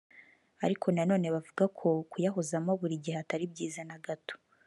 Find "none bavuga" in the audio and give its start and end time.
1.09-1.63